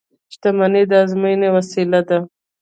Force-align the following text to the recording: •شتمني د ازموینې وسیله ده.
•شتمني 0.33 0.83
د 0.89 0.93
ازموینې 1.03 1.49
وسیله 1.57 1.99
ده. 2.07 2.17